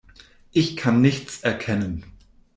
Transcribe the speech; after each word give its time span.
Ich 0.51 0.77
kann 0.77 0.99
nichts 1.03 1.41
erkennen. 1.43 2.05